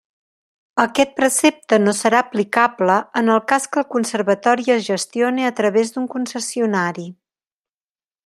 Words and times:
Aquest 0.83 1.11
precepte 1.17 1.77
no 1.81 1.93
serà 1.97 2.21
aplicable 2.25 2.95
en 3.21 3.29
el 3.35 3.43
cas 3.53 3.69
que 3.75 3.81
el 3.83 3.87
conservatori 3.97 4.73
es 4.77 4.83
gestione 4.89 5.47
a 5.49 5.53
través 5.61 5.95
d'un 5.99 6.09
concessionari. 6.15 7.09